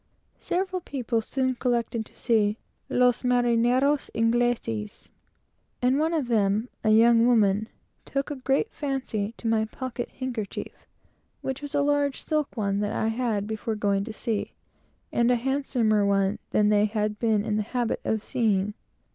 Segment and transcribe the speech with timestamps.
[0.39, 2.57] Several people were soon collected to see
[2.89, 5.09] "los Ingles marineros,"
[5.79, 7.69] and one of them a young woman
[8.03, 10.87] took a great fancy to my pocket handkerchief,
[11.41, 14.53] which was a large silk one that I had before going to sea,
[15.11, 18.73] and a handsomer one than they had been in the habit of seeing.